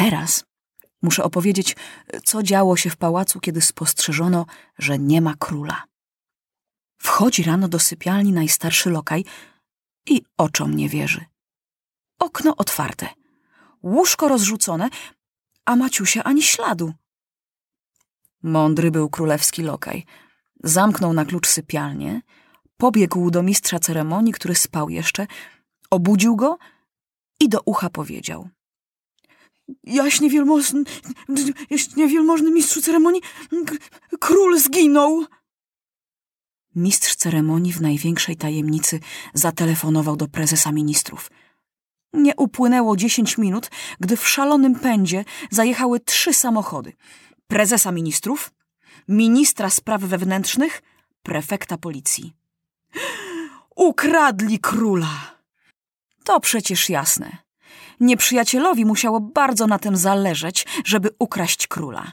Teraz 0.00 0.44
muszę 1.02 1.24
opowiedzieć, 1.24 1.76
co 2.24 2.42
działo 2.42 2.76
się 2.76 2.90
w 2.90 2.96
pałacu, 2.96 3.40
kiedy 3.40 3.60
spostrzeżono, 3.60 4.46
że 4.78 4.98
nie 4.98 5.20
ma 5.20 5.34
króla. 5.38 5.84
Wchodzi 6.98 7.42
rano 7.42 7.68
do 7.68 7.78
sypialni 7.78 8.32
najstarszy 8.32 8.90
lokaj 8.90 9.24
i 10.06 10.22
oczom 10.38 10.74
nie 10.74 10.88
wierzy. 10.88 11.24
Okno 12.18 12.56
otwarte, 12.56 13.08
łóżko 13.82 14.28
rozrzucone, 14.28 14.88
a 15.64 15.76
Maciusia 15.76 16.24
ani 16.24 16.42
śladu. 16.42 16.92
Mądry 18.42 18.90
był 18.90 19.10
królewski 19.10 19.62
lokaj. 19.62 20.04
Zamknął 20.64 21.12
na 21.12 21.24
klucz 21.24 21.48
sypialnię, 21.48 22.20
pobiegł 22.76 23.30
do 23.30 23.42
mistrza 23.42 23.78
ceremonii, 23.78 24.32
który 24.32 24.54
spał 24.54 24.90
jeszcze, 24.90 25.26
obudził 25.90 26.36
go 26.36 26.58
i 27.40 27.48
do 27.48 27.60
ucha 27.64 27.90
powiedział. 27.90 28.48
Jaśnie 29.84 30.30
wielmożny, 30.30 30.82
jaśnie 31.70 32.08
wielmożny 32.08 32.50
mistrzu 32.50 32.82
ceremonii, 32.82 33.22
król 34.20 34.58
zginął. 34.58 35.24
Mistrz 36.74 37.14
ceremonii 37.14 37.72
w 37.72 37.80
największej 37.80 38.36
tajemnicy 38.36 39.00
zatelefonował 39.34 40.16
do 40.16 40.28
prezesa 40.28 40.72
ministrów. 40.72 41.30
Nie 42.12 42.36
upłynęło 42.36 42.96
dziesięć 42.96 43.38
minut, 43.38 43.70
gdy 44.00 44.16
w 44.16 44.28
szalonym 44.28 44.74
pędzie 44.74 45.24
zajechały 45.50 46.00
trzy 46.00 46.34
samochody. 46.34 46.92
Prezesa 47.46 47.92
ministrów, 47.92 48.52
ministra 49.08 49.70
spraw 49.70 50.02
wewnętrznych, 50.02 50.82
prefekta 51.22 51.78
policji. 51.78 52.32
Ukradli 53.76 54.58
króla! 54.58 55.40
To 56.24 56.40
przecież 56.40 56.88
jasne. 56.88 57.49
Nieprzyjacielowi 58.00 58.84
musiało 58.84 59.20
bardzo 59.20 59.66
na 59.66 59.78
tym 59.78 59.96
zależeć, 59.96 60.66
żeby 60.84 61.08
ukraść 61.18 61.66
króla. 61.66 62.12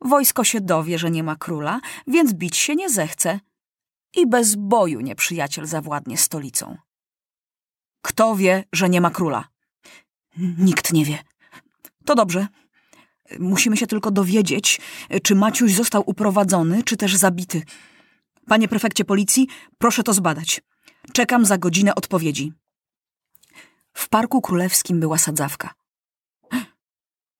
Wojsko 0.00 0.44
się 0.44 0.60
dowie, 0.60 0.98
że 0.98 1.10
nie 1.10 1.22
ma 1.22 1.36
króla, 1.36 1.80
więc 2.06 2.32
bić 2.32 2.56
się 2.56 2.74
nie 2.74 2.90
zechce. 2.90 3.40
I 4.16 4.26
bez 4.26 4.54
boju 4.54 5.00
nieprzyjaciel 5.00 5.66
zawładnie 5.66 6.18
stolicą. 6.18 6.76
Kto 8.02 8.36
wie, 8.36 8.64
że 8.72 8.88
nie 8.88 9.00
ma 9.00 9.10
króla? 9.10 9.48
Nikt 10.58 10.92
nie 10.92 11.04
wie. 11.04 11.18
To 12.04 12.14
dobrze. 12.14 12.46
Musimy 13.38 13.76
się 13.76 13.86
tylko 13.86 14.10
dowiedzieć, 14.10 14.80
czy 15.22 15.34
Maciuś 15.34 15.72
został 15.72 16.02
uprowadzony, 16.06 16.82
czy 16.82 16.96
też 16.96 17.16
zabity. 17.16 17.62
Panie 18.46 18.68
prefekcie 18.68 19.04
policji, 19.04 19.48
proszę 19.78 20.02
to 20.02 20.12
zbadać. 20.12 20.60
Czekam 21.12 21.44
za 21.44 21.58
godzinę 21.58 21.94
odpowiedzi. 21.94 22.52
W 23.92 24.08
Parku 24.08 24.40
Królewskim 24.40 25.00
była 25.00 25.18
sadzawka. 25.18 25.74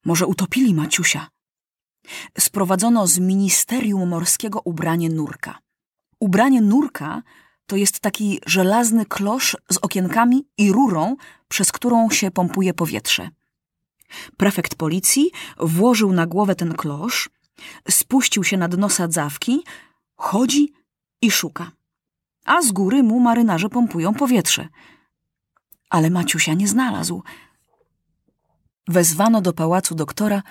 Może 0.04 0.26
utopili 0.26 0.74
Maciusia? 0.74 1.28
Sprowadzono 2.38 3.06
z 3.06 3.18
Ministerium 3.18 4.08
Morskiego 4.08 4.60
ubranie 4.64 5.08
nurka. 5.08 5.58
Ubranie 6.20 6.60
nurka 6.60 7.22
to 7.66 7.76
jest 7.76 8.00
taki 8.00 8.40
żelazny 8.46 9.06
klosz 9.06 9.56
z 9.70 9.76
okienkami 9.76 10.44
i 10.58 10.72
rurą, 10.72 11.16
przez 11.48 11.72
którą 11.72 12.10
się 12.10 12.30
pompuje 12.30 12.74
powietrze. 12.74 13.30
Prefekt 14.36 14.74
policji 14.74 15.30
włożył 15.58 16.12
na 16.12 16.26
głowę 16.26 16.54
ten 16.54 16.74
klosz, 16.74 17.30
spuścił 17.90 18.44
się 18.44 18.56
na 18.56 18.68
dno 18.68 18.88
sadzawki, 18.88 19.64
chodzi 20.16 20.72
i 21.22 21.30
szuka. 21.30 21.70
A 22.44 22.62
z 22.62 22.72
góry 22.72 23.02
mu 23.02 23.20
marynarze 23.20 23.68
pompują 23.68 24.14
powietrze. 24.14 24.68
Ale 25.92 26.10
Maciusia 26.10 26.54
nie 26.54 26.68
znalazł. 26.68 27.22
Wezwano 28.88 29.40
do 29.40 29.52
pałacu 29.52 29.94
doktora 29.94 30.42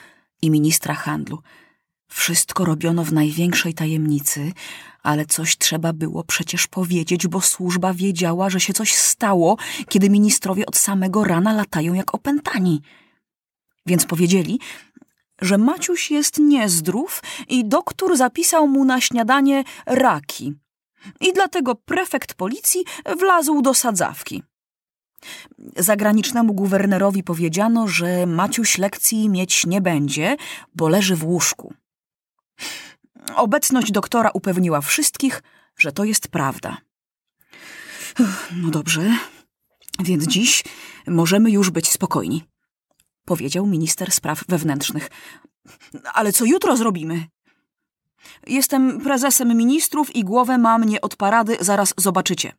i 0.42 0.50
ministra 0.50 0.94
handlu. 0.94 1.40
Wszystko 2.08 2.66
robiono 2.66 3.04
w 3.04 3.14
największej 3.14 3.74
tajemnicy, 3.74 4.54
ale 5.04 5.26
coś 5.26 5.58
trzeba 5.58 5.94
było 5.94 6.24
przecież 6.24 6.68
powiedzieć, 6.68 7.28
bo 7.28 7.42
służba 7.42 7.94
wiedziała, 7.94 8.50
że 8.50 8.60
się 8.60 8.74
coś 8.74 8.96
stało, 8.96 9.58
kiedy 9.90 10.10
ministrowie 10.10 10.66
od 10.66 10.78
samego 10.78 11.24
rana 11.24 11.54
latają 11.54 11.94
jak 11.94 12.16
opętani. 12.16 12.82
Więc 13.86 14.06
powiedzieli, 14.06 14.60
że 15.42 15.58
Maciuś 15.58 16.12
jest 16.12 16.40
niezdrów 16.40 17.24
i 17.48 17.66
doktor 17.66 18.18
zapisał 18.18 18.68
mu 18.68 18.86
na 18.86 19.02
śniadanie 19.02 19.64
raki. 19.86 20.54
I 21.22 21.34
dlatego 21.34 21.76
prefekt 21.76 22.34
policji 22.34 22.86
wlazł 23.20 23.62
do 23.62 23.74
sadzawki. 23.74 24.44
Zagranicznemu 25.78 26.54
guwernerowi 26.54 27.24
powiedziano, 27.24 27.88
że 27.88 28.26
Maciuś 28.26 28.78
lekcji 28.78 29.30
mieć 29.30 29.66
nie 29.66 29.82
będzie, 29.82 30.38
bo 30.76 30.90
leży 30.90 31.16
w 31.16 31.24
łóżku. 31.24 31.74
Obecność 33.36 33.92
doktora 33.92 34.30
upewniła 34.34 34.82
wszystkich, 34.82 35.44
że 35.78 35.92
to 35.92 36.04
jest 36.04 36.28
prawda. 36.28 36.78
No 38.56 38.70
dobrze, 38.70 39.18
więc 40.04 40.28
dziś 40.28 40.64
możemy 41.08 41.52
już 41.52 41.70
być 41.70 41.90
spokojni, 41.90 42.44
powiedział 43.26 43.68
minister 43.68 44.12
spraw 44.12 44.44
wewnętrznych. 44.48 45.10
Ale 46.14 46.34
co 46.34 46.46
jutro 46.46 46.78
zrobimy? 46.78 47.26
Jestem 48.48 49.02
prezesem 49.02 49.58
ministrów 49.58 50.16
i 50.16 50.24
głowę 50.24 50.58
mam 50.58 50.84
nie 50.84 51.02
od 51.02 51.16
parady, 51.16 51.58
zaraz 51.60 51.94
zobaczycie. 51.98 52.54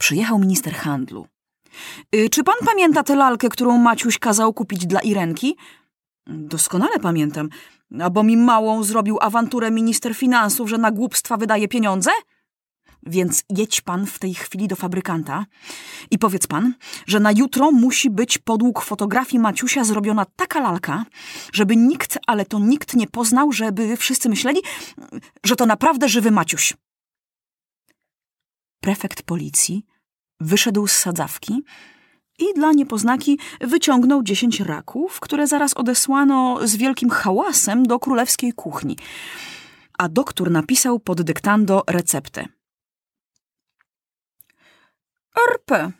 Przyjechał 0.00 0.38
minister 0.38 0.74
handlu. 0.74 1.26
Y, 2.14 2.28
czy 2.30 2.44
pan 2.44 2.54
pamięta 2.66 3.02
tę 3.02 3.16
lalkę, 3.16 3.48
którą 3.48 3.78
Maciuś 3.78 4.18
kazał 4.18 4.52
kupić 4.52 4.86
dla 4.86 5.00
Irenki? 5.00 5.56
Doskonale 6.26 6.98
pamiętam. 6.98 7.48
A 8.00 8.10
bo 8.10 8.22
mi 8.22 8.36
małą 8.36 8.82
zrobił 8.82 9.18
awanturę 9.20 9.70
minister 9.70 10.14
finansów, 10.14 10.68
że 10.68 10.78
na 10.78 10.90
głupstwa 10.90 11.36
wydaje 11.36 11.68
pieniądze? 11.68 12.10
Więc 13.06 13.44
jedź 13.50 13.80
pan 13.80 14.06
w 14.06 14.18
tej 14.18 14.34
chwili 14.34 14.68
do 14.68 14.76
fabrykanta 14.76 15.46
i 16.10 16.18
powiedz 16.18 16.46
pan, 16.46 16.74
że 17.06 17.20
na 17.20 17.32
jutro 17.32 17.70
musi 17.70 18.10
być 18.10 18.38
podług 18.38 18.82
fotografii 18.82 19.38
Maciusia 19.38 19.84
zrobiona 19.84 20.26
taka 20.36 20.60
lalka, 20.60 21.04
żeby 21.52 21.76
nikt, 21.76 22.18
ale 22.26 22.44
to 22.44 22.58
nikt 22.58 22.94
nie 22.94 23.06
poznał, 23.06 23.52
żeby 23.52 23.96
wszyscy 23.96 24.28
myśleli, 24.28 24.60
że 25.44 25.56
to 25.56 25.66
naprawdę 25.66 26.08
żywy 26.08 26.30
Maciuś. 26.30 26.74
Prefekt 28.80 29.22
policji 29.22 29.86
wyszedł 30.40 30.86
z 30.86 30.92
sadzawki 30.92 31.62
i 32.38 32.54
dla 32.54 32.72
niepoznaki 32.72 33.38
wyciągnął 33.60 34.22
dziesięć 34.22 34.60
raków, 34.60 35.20
które 35.20 35.46
zaraz 35.46 35.74
odesłano 35.74 36.66
z 36.66 36.76
wielkim 36.76 37.10
hałasem 37.10 37.82
do 37.86 37.98
królewskiej 37.98 38.52
kuchni. 38.52 38.96
A 39.98 40.08
doktor 40.08 40.50
napisał 40.50 41.00
pod 41.00 41.22
dyktando 41.22 41.82
receptę. 41.86 42.48
RP. 45.52 45.92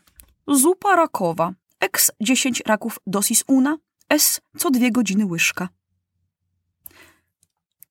Zupa 0.49 0.97
rakowa. 0.97 1.53
X 1.81 2.11
10 2.21 2.63
raków 2.67 2.99
dosis 3.07 3.45
una. 3.47 3.79
S 4.09 4.41
co 4.59 4.71
dwie 4.71 4.91
godziny 4.91 5.27
łyżka. 5.27 5.69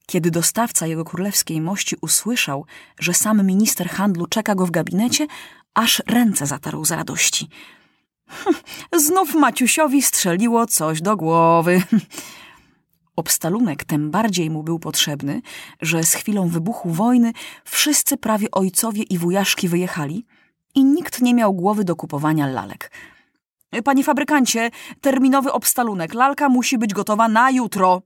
Kiedy 0.09 0.31
dostawca 0.31 0.87
jego 0.87 1.05
królewskiej 1.05 1.61
mości 1.61 1.95
usłyszał, 2.01 2.65
że 2.99 3.13
sam 3.13 3.45
minister 3.45 3.89
handlu 3.89 4.27
czeka 4.27 4.55
go 4.55 4.65
w 4.65 4.71
gabinecie, 4.71 5.27
aż 5.73 6.03
ręce 6.07 6.45
zatarł 6.45 6.85
z 6.85 6.91
radości. 6.91 7.49
Znów 9.05 9.35
Maciusiowi 9.35 10.01
strzeliło 10.01 10.65
coś 10.65 11.01
do 11.01 11.17
głowy. 11.17 11.81
Obstalunek 13.15 13.83
tym 13.83 14.11
bardziej 14.11 14.49
mu 14.49 14.63
był 14.63 14.79
potrzebny, 14.79 15.41
że 15.81 16.03
z 16.03 16.13
chwilą 16.13 16.47
wybuchu 16.47 16.89
wojny 16.89 17.31
wszyscy 17.65 18.17
prawie 18.17 18.51
ojcowie 18.51 19.03
i 19.03 19.17
wujaszki 19.17 19.67
wyjechali 19.67 20.25
i 20.75 20.83
nikt 20.83 21.21
nie 21.21 21.33
miał 21.33 21.53
głowy 21.53 21.83
do 21.83 21.95
kupowania 21.95 22.47
lalek. 22.47 22.91
Panie 23.83 24.03
fabrykancie, 24.03 24.71
terminowy 25.01 25.51
obstalunek. 25.51 26.13
Lalka 26.13 26.49
musi 26.49 26.77
być 26.77 26.93
gotowa 26.93 27.27
na 27.27 27.51
jutro. 27.51 28.01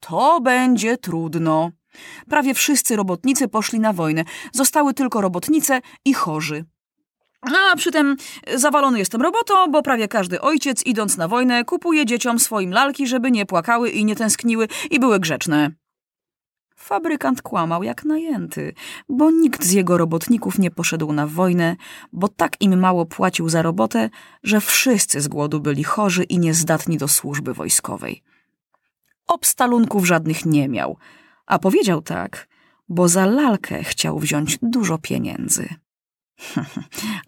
To 0.00 0.40
będzie 0.40 0.98
trudno. 0.98 1.70
Prawie 2.28 2.54
wszyscy 2.54 2.96
robotnicy 2.96 3.48
poszli 3.48 3.80
na 3.80 3.92
wojnę. 3.92 4.24
Zostały 4.52 4.94
tylko 4.94 5.20
robotnice 5.20 5.80
i 6.04 6.14
chorzy. 6.14 6.64
A 7.42 7.76
przy 7.76 7.92
tym 7.92 8.16
zawalony 8.54 8.98
jestem 8.98 9.22
robotą, 9.22 9.54
bo 9.70 9.82
prawie 9.82 10.08
każdy 10.08 10.40
ojciec, 10.40 10.86
idąc 10.86 11.16
na 11.16 11.28
wojnę, 11.28 11.64
kupuje 11.64 12.06
dzieciom 12.06 12.38
swoim 12.38 12.70
lalki, 12.70 13.06
żeby 13.06 13.30
nie 13.30 13.46
płakały 13.46 13.90
i 13.90 14.04
nie 14.04 14.16
tęskniły 14.16 14.68
i 14.90 15.00
były 15.00 15.20
grzeczne. 15.20 15.70
Fabrykant 16.76 17.42
kłamał 17.42 17.82
jak 17.82 18.04
najęty, 18.04 18.74
bo 19.08 19.30
nikt 19.30 19.64
z 19.64 19.72
jego 19.72 19.98
robotników 19.98 20.58
nie 20.58 20.70
poszedł 20.70 21.12
na 21.12 21.26
wojnę, 21.26 21.76
bo 22.12 22.28
tak 22.28 22.60
im 22.60 22.80
mało 22.80 23.06
płacił 23.06 23.48
za 23.48 23.62
robotę, 23.62 24.10
że 24.42 24.60
wszyscy 24.60 25.20
z 25.20 25.28
głodu 25.28 25.60
byli 25.60 25.84
chorzy 25.84 26.24
i 26.24 26.38
niezdatni 26.38 26.98
do 26.98 27.08
służby 27.08 27.54
wojskowej. 27.54 28.22
Obstalunków 29.26 30.06
żadnych 30.06 30.44
nie 30.46 30.68
miał, 30.68 30.96
a 31.46 31.58
powiedział 31.58 32.02
tak, 32.02 32.48
bo 32.88 33.08
za 33.08 33.26
lalkę 33.26 33.84
chciał 33.84 34.18
wziąć 34.18 34.58
dużo 34.62 34.98
pieniędzy. 34.98 35.68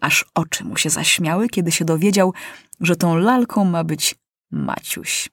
Aż 0.01 0.25
oczy 0.33 0.63
mu 0.63 0.77
się 0.77 0.89
zaśmiały, 0.89 1.49
kiedy 1.49 1.71
się 1.71 1.85
dowiedział, 1.85 2.33
że 2.79 2.95
tą 2.95 3.15
lalką 3.15 3.65
ma 3.65 3.83
być 3.83 4.15
Maciuś. 4.51 5.29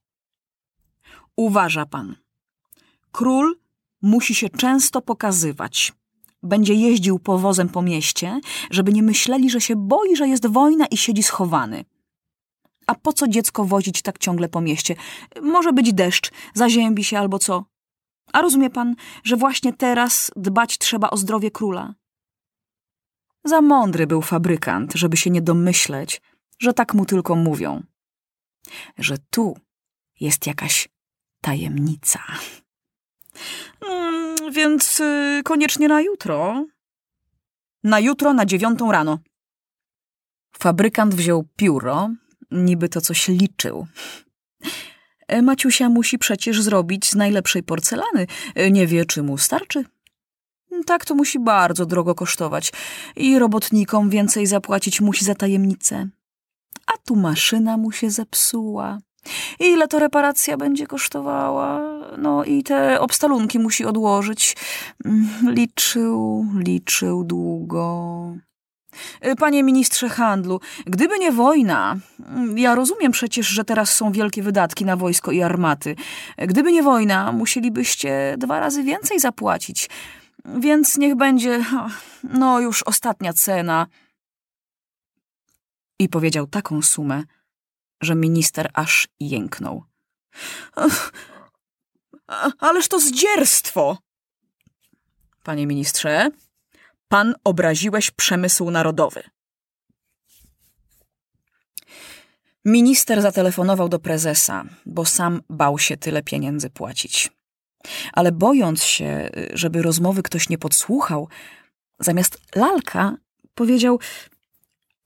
Uważa 1.37 1.87
pan. 1.87 2.17
Król 3.13 3.57
musi 4.03 4.35
się 4.35 4.49
często 4.49 5.03
pokazywać. 5.03 5.93
Będzie 6.43 6.75
jeździł 6.75 7.19
powozem 7.19 7.69
po 7.69 7.83
mieście, 7.83 8.41
żeby 8.71 8.93
nie 8.93 9.03
myśleli, 9.03 9.51
że 9.51 9.61
się 9.61 9.77
boi, 9.77 10.17
że 10.17 10.29
jest 10.29 10.47
wojna 10.47 10.87
i 10.87 10.97
siedzi 10.97 11.23
schowany. 11.23 11.85
A 12.87 12.95
po 12.95 13.13
co 13.13 13.29
dziecko 13.29 13.65
wozić 13.65 14.03
tak 14.03 14.19
ciągle 14.19 14.49
po 14.49 14.61
mieście? 14.61 14.97
Może 15.43 15.73
być 15.73 15.93
deszcz, 15.93 16.31
zaziębi 16.55 17.05
się 17.05 17.19
albo 17.19 17.39
co. 17.39 17.65
A 18.33 18.43
rozumie 18.43 18.71
pan, 18.71 18.95
że 19.25 19.37
właśnie 19.37 19.73
teraz 19.73 20.31
dbać 20.37 20.79
trzeba 20.79 21.11
o 21.11 21.17
zdrowie 21.17 21.51
króla? 21.51 21.95
Za 23.45 23.61
mądry 23.61 24.07
był 24.07 24.23
fabrykant, 24.23 24.93
żeby 24.95 25.17
się 25.17 25.31
nie 25.31 25.43
domyśleć, 25.43 26.23
że 26.59 26.75
tak 26.75 26.95
mu 26.95 27.07
tylko 27.07 27.37
mówią. 27.37 27.83
Że 28.99 29.17
tu 29.31 29.57
jest 30.21 30.47
jakaś 30.47 30.89
tajemnica. 31.41 32.21
Mm, 33.89 34.53
więc 34.53 35.01
y, 35.01 35.43
koniecznie 35.45 35.89
na 35.89 36.01
jutro. 36.01 36.67
Na 37.85 38.01
jutro 38.01 38.33
na 38.33 38.47
dziewiątą 38.47 38.93
rano. 38.93 39.19
Fabrykant 40.59 41.15
wziął 41.15 41.49
pióro, 41.57 42.11
niby 42.55 42.89
to 42.89 43.01
coś 43.01 43.29
liczył. 43.29 43.87
E, 45.29 45.43
Maciusia 45.43 45.89
musi 45.89 46.19
przecież 46.19 46.63
zrobić 46.63 47.11
z 47.11 47.15
najlepszej 47.15 47.63
porcelany. 47.63 48.27
E, 48.55 48.71
Nie 48.71 48.87
wie, 48.87 49.05
czy 49.05 49.23
mu 49.23 49.39
starczy. 49.39 49.85
Tak 50.87 51.05
to 51.05 51.15
musi 51.15 51.39
bardzo 51.39 51.87
drogo 51.87 52.15
kosztować. 52.15 52.73
I 53.17 53.39
robotnikom 53.39 54.11
więcej 54.11 54.47
zapłacić 54.47 55.01
musi 55.01 55.25
za 55.25 55.35
tajemnicę. 55.35 56.09
A 56.87 56.93
tu 57.07 57.17
maszyna 57.17 57.77
mu 57.77 57.93
się 57.93 58.11
zepsuła. 58.11 58.99
Ile 59.61 59.89
to 59.89 59.99
reparacja 59.99 60.57
będzie 60.57 60.87
kosztowała? 60.87 61.81
No 62.19 62.45
i 62.45 62.63
te 62.63 63.01
obstalunki 63.01 63.59
musi 63.59 63.85
odłożyć. 63.85 64.57
Mm, 65.05 65.29
Liczył, 65.55 66.47
liczył 66.59 67.25
długo. 67.25 68.33
Y, 69.27 69.37
Panie 69.37 69.63
ministrze 69.63 70.09
handlu, 70.09 70.61
gdyby 70.87 71.19
nie 71.19 71.33
wojna, 71.33 71.97
mm, 72.29 72.59
ja 72.59 72.75
rozumiem 72.75 73.13
przecież, 73.13 73.47
że 73.47 73.65
teraz 73.65 73.97
są 73.97 74.13
wielkie 74.13 74.43
wydatki 74.43 74.85
na 74.85 74.97
wojsko 74.97 75.33
i 75.33 75.43
armaty. 75.43 75.97
Gdyby 76.39 76.73
nie 76.73 76.83
wojna, 76.83 77.33
musielibyście 77.33 78.35
dwa 78.39 78.61
razy 78.61 78.83
więcej 78.83 79.21
zapłacić. 79.21 79.91
Więc 80.45 80.97
niech 80.97 81.15
będzie, 81.15 81.65
no 82.23 82.61
już 82.61 82.83
ostatnia 82.83 83.33
cena. 83.33 83.87
I 85.99 86.09
powiedział 86.09 86.47
taką 86.47 86.83
sumę, 86.83 87.23
że 88.01 88.15
minister 88.15 88.71
aż 88.75 89.09
jęknął. 89.21 89.85
Ależ 92.59 92.89
to 92.89 93.01
zdzierstwo! 93.01 93.99
Panie 95.43 95.67
ministrze, 95.67 96.31
pan 97.09 97.35
obraziłeś 97.45 98.11
przemysł 98.11 98.71
narodowy. 98.71 99.23
Minister 102.65 103.23
zatelefonował 103.23 103.89
do 103.89 103.99
prezesa, 103.99 104.65
bo 104.87 105.05
sam 105.05 105.43
bał 105.51 105.79
się 105.79 105.97
tyle 105.97 106.23
pieniędzy 106.23 106.71
płacić. 106.71 107.31
Ale 108.13 108.33
bojąc 108.33 108.83
się, 108.83 109.31
żeby 109.53 109.83
rozmowy 109.83 110.23
ktoś 110.23 110.49
nie 110.49 110.59
podsłuchał, 110.59 111.29
zamiast 112.01 112.39
lalka 112.57 113.17
powiedział 113.55 114.01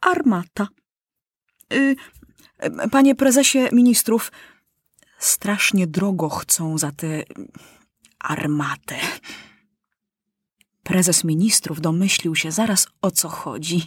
armata. 0.00 0.68
Y, 1.72 1.96
Panie 2.90 3.14
prezesie 3.14 3.68
ministrów, 3.72 4.32
strasznie 5.18 5.86
drogo 5.86 6.28
chcą 6.28 6.78
za 6.78 6.92
tę 6.92 7.22
armatę. 8.18 8.96
Prezes 10.88 11.24
ministrów 11.24 11.80
domyślił 11.80 12.34
się 12.34 12.52
zaraz 12.52 12.86
o 13.02 13.10
co 13.10 13.28
chodzi, 13.28 13.84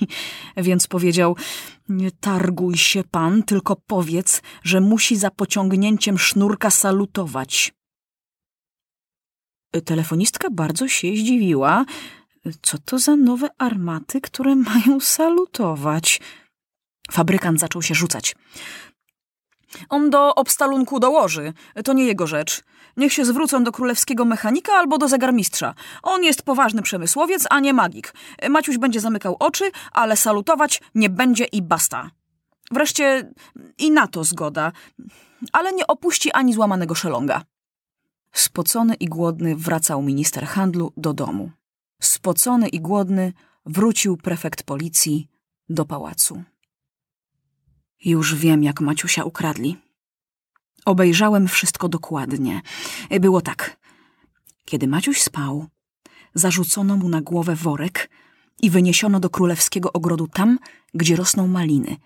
więc 0.58 0.88
powiedział: 0.88 1.36
Nie 1.90 2.12
targuj 2.12 2.78
się 2.78 3.04
pan, 3.04 3.44
tylko 3.44 3.76
powiedz, 3.76 4.42
że 4.64 4.82
musi 4.82 5.16
za 5.16 5.32
pociągnięciem 5.32 6.20
sznurka 6.20 6.70
salutować. 6.70 7.74
Telefonistka 9.86 10.50
bardzo 10.52 10.88
się 10.88 11.08
zdziwiła. 11.08 11.86
Co 12.62 12.78
to 12.78 13.00
za 13.00 13.16
nowe 13.16 13.50
armaty, 13.58 14.22
które 14.22 14.56
mają 14.56 15.00
salutować? 15.00 16.22
Fabrykant 17.12 17.60
zaczął 17.60 17.82
się 17.82 17.96
rzucać. 17.96 18.36
On 19.90 20.10
do 20.10 20.36
obstalunku 20.36 21.00
dołoży. 21.00 21.54
To 21.86 21.94
nie 21.94 22.06
jego 22.06 22.28
rzecz. 22.28 22.64
Niech 22.98 23.14
się 23.14 23.26
zwrócą 23.26 23.64
do 23.64 23.72
królewskiego 23.72 24.26
mechanika 24.26 24.74
albo 24.74 24.98
do 24.98 25.08
zegarmistrza. 25.08 25.74
On 26.04 26.24
jest 26.24 26.42
poważny 26.42 26.82
przemysłowiec, 26.82 27.48
a 27.50 27.60
nie 27.60 27.74
magik. 27.74 28.14
Maciuś 28.50 28.78
będzie 28.78 29.00
zamykał 29.00 29.36
oczy, 29.40 29.72
ale 29.92 30.18
salutować 30.18 30.82
nie 30.96 31.10
będzie 31.10 31.46
i 31.46 31.62
basta. 31.62 32.12
Wreszcie 32.72 33.32
i 33.78 33.92
na 33.92 34.08
to 34.08 34.24
zgoda, 34.24 34.72
ale 35.52 35.74
nie 35.74 35.88
opuści 35.88 36.32
ani 36.32 36.54
złamanego 36.54 36.96
szelonga. 36.96 37.44
Spocony 38.34 38.96
i 38.96 39.06
głodny 39.06 39.56
wracał 39.56 40.02
minister 40.02 40.46
handlu 40.46 40.94
do 40.98 41.14
domu. 41.14 41.52
Spocony 42.02 42.70
i 42.70 42.80
głodny 42.80 43.34
wrócił 43.66 44.18
prefekt 44.18 44.64
policji 44.64 45.28
do 45.70 45.86
pałacu. 45.86 46.44
Już 48.06 48.36
wiem, 48.36 48.64
jak 48.64 48.82
Maciusia 48.82 49.24
ukradli. 49.24 49.78
Obejrzałem 50.86 51.48
wszystko 51.48 51.90
dokładnie. 51.90 52.62
Było 53.20 53.42
tak. 53.42 53.78
Kiedy 54.66 54.88
Maciuś 54.88 55.22
spał, 55.22 55.66
zarzucono 56.34 56.98
mu 56.98 57.10
na 57.10 57.22
głowę 57.22 57.56
worek 57.56 58.10
i 58.62 58.70
wyniesiono 58.70 59.20
do 59.20 59.30
królewskiego 59.30 59.94
ogrodu 59.94 60.28
tam, 60.28 60.60
gdzie 60.94 61.16
rosną 61.16 61.48
maliny. 61.48 61.98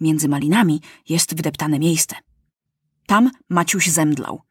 Między 0.00 0.28
malinami 0.28 0.80
jest 1.08 1.34
wydeptane 1.34 1.78
miejsce. 1.78 2.16
Tam 3.06 3.30
Maciuś 3.48 3.86
zemdlał. 3.86 4.42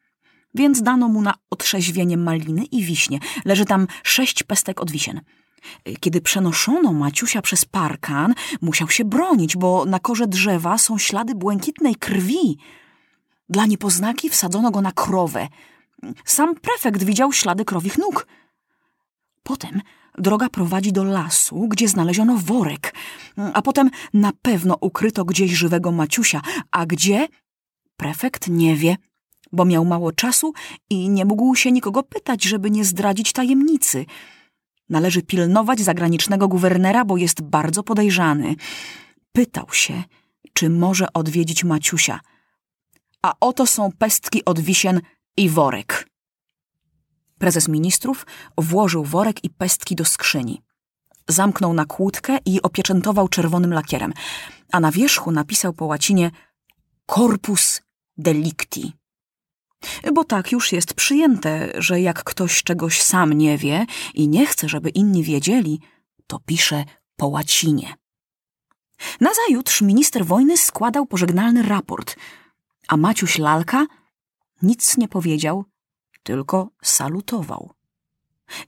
Więc 0.55 0.81
dano 0.81 1.07
mu 1.07 1.21
na 1.21 1.33
otrzeźwienie 1.49 2.17
maliny 2.17 2.65
i 2.65 2.83
wiśnie. 2.83 3.19
Leży 3.45 3.65
tam 3.65 3.87
sześć 4.03 4.43
pestek 4.43 4.81
od 4.81 4.91
wisien. 4.91 5.21
Kiedy 5.99 6.21
przenoszono 6.21 6.93
Maciusia 6.93 7.41
przez 7.41 7.65
parkan, 7.65 8.33
musiał 8.61 8.89
się 8.89 9.05
bronić, 9.05 9.57
bo 9.57 9.85
na 9.85 9.99
korze 9.99 10.27
drzewa 10.27 10.77
są 10.77 10.97
ślady 10.97 11.35
błękitnej 11.35 11.95
krwi. 11.95 12.57
Dla 13.49 13.65
niepoznaki 13.65 14.29
wsadzono 14.29 14.71
go 14.71 14.81
na 14.81 14.91
krowę. 14.91 15.47
Sam 16.25 16.55
prefekt 16.55 17.03
widział 17.03 17.33
ślady 17.33 17.65
krowich 17.65 17.97
nóg. 17.97 18.27
Potem 19.43 19.81
droga 20.17 20.49
prowadzi 20.49 20.91
do 20.91 21.03
lasu, 21.03 21.67
gdzie 21.67 21.87
znaleziono 21.87 22.37
worek, 22.37 22.93
a 23.53 23.61
potem 23.61 23.89
na 24.13 24.31
pewno 24.41 24.77
ukryto 24.81 25.25
gdzieś 25.25 25.51
żywego 25.51 25.91
Maciusia, 25.91 26.41
a 26.71 26.85
gdzie 26.85 27.27
prefekt 27.97 28.47
nie 28.47 28.75
wie, 28.75 28.97
bo 29.51 29.65
miał 29.65 29.85
mało 29.85 30.11
czasu 30.11 30.53
i 30.89 31.09
nie 31.09 31.25
mógł 31.25 31.55
się 31.55 31.71
nikogo 31.71 32.03
pytać, 32.03 32.43
żeby 32.43 32.71
nie 32.71 32.85
zdradzić 32.85 33.31
tajemnicy. 33.31 34.05
Należy 34.89 35.21
pilnować 35.21 35.79
zagranicznego 35.79 36.47
guwernera, 36.47 37.05
bo 37.05 37.17
jest 37.17 37.41
bardzo 37.41 37.83
podejrzany. 37.83 38.55
Pytał 39.31 39.67
się, 39.71 40.03
czy 40.53 40.69
może 40.69 41.13
odwiedzić 41.13 41.63
Maciusia. 41.63 42.19
A 43.27 43.33
oto 43.39 43.65
są 43.65 43.91
pestki 43.91 44.45
od 44.45 44.59
wisien 44.59 45.01
i 45.37 45.49
worek. 45.49 46.09
Prezes 47.39 47.67
ministrów 47.67 48.25
włożył 48.57 49.03
worek 49.03 49.43
i 49.43 49.49
pestki 49.49 49.95
do 49.95 50.05
skrzyni. 50.05 50.61
Zamknął 51.27 51.73
na 51.73 51.85
kłódkę 51.85 52.37
i 52.45 52.61
opieczętował 52.61 53.27
czerwonym 53.27 53.73
lakierem, 53.73 54.13
a 54.71 54.79
na 54.79 54.91
wierzchu 54.91 55.31
napisał 55.31 55.73
po 55.73 55.85
łacinie 55.85 56.31
Corpus 57.15 57.81
Delicti. 58.17 58.93
Bo 60.13 60.23
tak 60.23 60.51
już 60.51 60.71
jest 60.71 60.93
przyjęte, 60.93 61.71
że 61.77 62.01
jak 62.01 62.23
ktoś 62.23 62.63
czegoś 62.63 63.01
sam 63.01 63.33
nie 63.33 63.57
wie 63.57 63.85
i 64.13 64.27
nie 64.27 64.45
chce, 64.45 64.69
żeby 64.69 64.89
inni 64.89 65.23
wiedzieli, 65.23 65.79
to 66.27 66.39
pisze 66.45 66.85
po 67.15 67.27
łacinie. 67.27 67.93
Nazajutrz 69.21 69.81
minister 69.81 70.25
wojny 70.25 70.57
składał 70.57 71.05
pożegnalny 71.05 71.63
raport, 71.63 72.15
a 72.87 72.97
Maciuś 72.97 73.37
Lalka 73.37 73.85
nic 74.61 74.97
nie 74.97 75.07
powiedział, 75.07 75.65
tylko 76.23 76.69
salutował. 76.81 77.71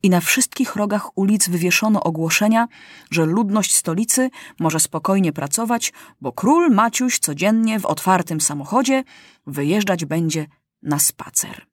I 0.03 0.09
na 0.09 0.21
wszystkich 0.21 0.75
rogach 0.75 1.17
ulic 1.17 1.49
wywieszono 1.49 2.03
ogłoszenia, 2.03 2.67
że 3.11 3.25
ludność 3.25 3.75
stolicy 3.75 4.29
może 4.59 4.79
spokojnie 4.79 5.33
pracować, 5.33 5.93
bo 6.21 6.31
król 6.31 6.71
Maciuś 6.71 7.19
codziennie 7.19 7.79
w 7.79 7.85
otwartym 7.85 8.41
samochodzie 8.41 9.03
wyjeżdżać 9.47 10.05
będzie 10.05 10.47
na 10.83 10.99
spacer. 10.99 11.68